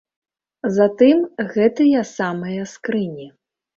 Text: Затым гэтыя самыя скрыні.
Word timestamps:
Затым 0.77 1.21
гэтыя 1.53 1.99
самыя 2.17 2.61
скрыні. 2.73 3.27